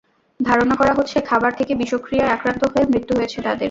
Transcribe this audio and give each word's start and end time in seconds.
ধারণা 0.39 0.75
করা 0.75 0.93
হচ্ছে, 0.93 1.17
খাবার 1.21 1.51
থেকে 1.53 1.73
বিষক্রিয়ায় 1.75 2.29
আক্রান্ত 2.29 2.61
হয়ে 2.65 2.85
মৃত্যু 2.85 3.13
হয়েছে 3.17 3.37
তাদের। 3.41 3.59